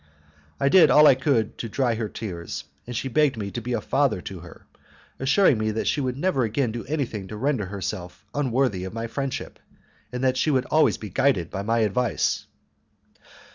[0.59, 3.73] I did all I could to dry her tears, and she begged me to be
[3.73, 4.65] a father to her,
[5.19, 7.83] assuring me that she would never again do anything to render her
[8.33, 9.59] unworthy of my friendship,
[10.11, 12.47] and that she would always be guided by my advice.